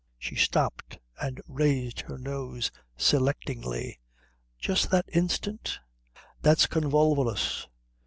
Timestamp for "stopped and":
0.35-1.39